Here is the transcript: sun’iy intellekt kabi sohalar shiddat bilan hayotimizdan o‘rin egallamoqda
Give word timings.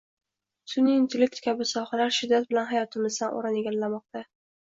sun’iy 0.71 0.95
intellekt 1.01 1.41
kabi 1.47 1.67
sohalar 1.71 2.15
shiddat 2.17 2.49
bilan 2.53 2.67
hayotimizdan 2.71 3.35
o‘rin 3.41 3.59
egallamoqda 3.63 4.27